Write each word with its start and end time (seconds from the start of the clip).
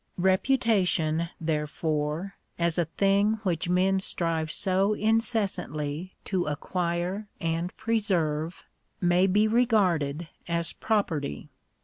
Beputation 0.17 1.29
therefore, 1.39 2.33
as 2.57 2.79
a 2.79 2.85
thing 2.85 3.33
which 3.43 3.69
men 3.69 3.99
strive 3.99 4.51
so 4.51 4.93
inces 4.93 5.51
santly 5.61 6.13
to 6.25 6.45
acquire 6.47 7.27
and 7.39 7.77
preserve, 7.77 8.65
may 8.99 9.27
be 9.27 9.47
regarded 9.47 10.27
as 10.47 10.73
property. 10.73 11.49